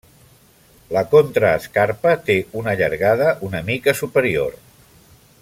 [0.95, 4.59] La contraescarpa té una llargada una mica superior.